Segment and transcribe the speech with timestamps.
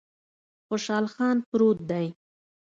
[0.67, 2.07] خوشحال خان پروت دی